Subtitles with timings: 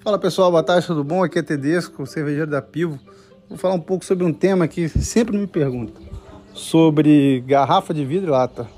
[0.00, 1.24] Fala pessoal, boa tarde, tudo bom?
[1.24, 3.00] Aqui é Tedesco, cervejeiro da Pivo.
[3.48, 6.00] Vou falar um pouco sobre um tema que sempre me perguntam,
[6.54, 8.68] sobre garrafa de vidro e lata.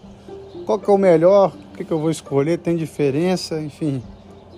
[0.65, 1.53] Qual que é o melhor?
[1.73, 2.59] O que, que eu vou escolher?
[2.59, 3.61] Tem diferença?
[3.61, 4.03] Enfim,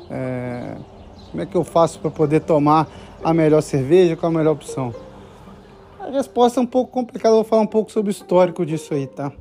[0.09, 0.77] é...
[1.33, 2.89] como é que eu faço para poder tomar
[3.25, 4.15] a melhor cerveja?
[4.15, 4.95] Qual a melhor opção?
[5.99, 9.09] A resposta é um pouco complicada, vou falar um pouco sobre o histórico disso aí,
[9.09, 9.33] tá?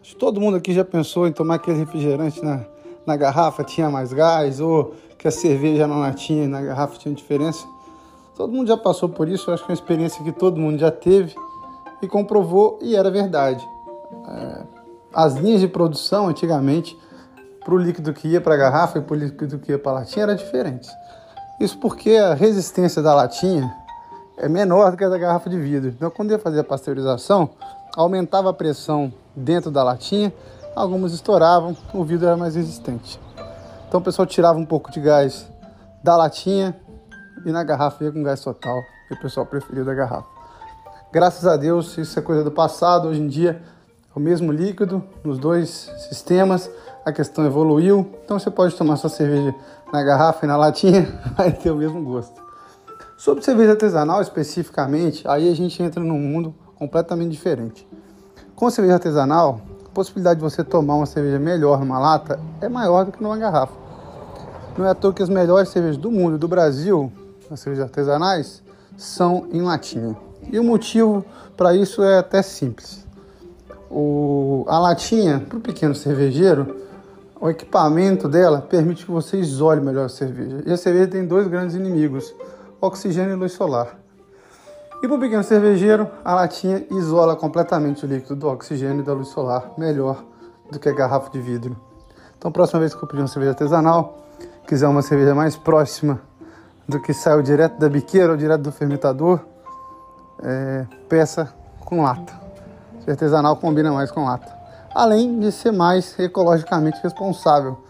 [0.00, 2.64] Acho que todo mundo aqui já pensou em tomar aquele refrigerante na,
[3.04, 7.14] na garrafa, tinha mais gás, ou que a cerveja na latinha e na garrafa tinha
[7.14, 7.66] diferença.
[8.36, 10.90] Todo mundo já passou por isso, acho que é uma experiência que todo mundo já
[10.90, 11.34] teve
[12.02, 13.66] e comprovou e era verdade.
[14.28, 14.62] É,
[15.14, 16.94] as linhas de produção antigamente,
[17.64, 19.92] para o líquido que ia para a garrafa e para o líquido que ia para
[19.92, 20.90] a latinha, eram diferentes.
[21.58, 23.74] Isso porque a resistência da latinha
[24.36, 25.88] é menor do que a da garrafa de vidro.
[25.88, 27.48] Então, quando ia fazer a pasteurização,
[27.96, 30.30] aumentava a pressão dentro da latinha,
[30.76, 33.18] algumas estouravam, o vidro era mais resistente.
[33.94, 35.48] Então o pessoal tirava um pouco de gás
[36.02, 36.74] da latinha
[37.46, 38.82] e na garrafa ia com gás total.
[39.08, 40.26] E o pessoal preferiu da garrafa.
[41.12, 43.06] Graças a Deus, isso é coisa do passado.
[43.06, 43.62] Hoje em dia
[44.12, 46.68] é o mesmo líquido nos dois sistemas.
[47.04, 48.12] A questão evoluiu.
[48.24, 49.54] Então você pode tomar sua cerveja
[49.92, 51.06] na garrafa e na latinha,
[51.38, 52.42] vai ter o mesmo gosto.
[53.16, 57.88] Sobre cerveja artesanal especificamente, aí a gente entra num mundo completamente diferente.
[58.56, 63.04] Com cerveja artesanal, a possibilidade de você tomar uma cerveja melhor numa lata é maior
[63.04, 63.83] do que numa garrafa.
[64.76, 67.12] Não é à toa que as melhores cervejas do mundo, do Brasil,
[67.50, 68.62] as cervejas artesanais,
[68.96, 70.16] são em latinha.
[70.50, 71.24] E o motivo
[71.56, 73.06] para isso é até simples.
[73.90, 76.84] O, a latinha, para o pequeno cervejeiro,
[77.40, 80.62] o equipamento dela permite que você isole melhor a cerveja.
[80.66, 82.34] E a cerveja tem dois grandes inimigos,
[82.80, 83.98] oxigênio e luz solar.
[85.02, 89.12] E para o pequeno cervejeiro, a latinha isola completamente o líquido do oxigênio e da
[89.12, 90.24] luz solar, melhor
[90.70, 91.76] do que a garrafa de vidro.
[92.38, 94.23] Então, próxima vez que eu pedir uma cerveja artesanal,
[94.66, 96.20] quiser uma cerveja mais próxima
[96.88, 99.40] do que saiu direto da biqueira ou direto do fermentador,
[100.42, 102.32] é, peça com lata.
[103.06, 104.52] O artesanal combina mais com lata.
[104.94, 107.82] Além de ser mais ecologicamente responsável.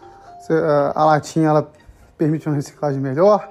[0.94, 1.70] A latinha ela
[2.18, 3.48] permite uma reciclagem melhor.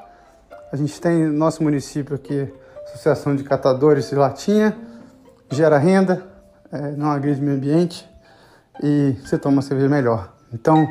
[0.72, 2.54] A gente tem no nosso município aqui
[2.86, 4.78] Associação de Catadores de Latinha,
[5.50, 6.24] gera renda,
[6.72, 8.08] é, não agride o meio ambiente
[8.82, 10.34] e você toma uma cerveja melhor.
[10.52, 10.88] Então,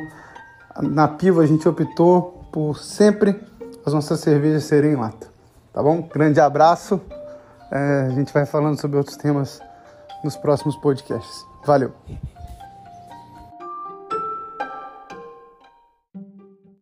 [0.81, 3.39] na Piva a gente optou por sempre
[3.85, 5.27] as nossas cervejas serem em lata.
[5.71, 6.07] Tá bom?
[6.13, 7.01] Grande abraço.
[7.71, 9.59] É, a gente vai falando sobre outros temas
[10.23, 11.45] nos próximos podcasts.
[11.65, 11.93] Valeu!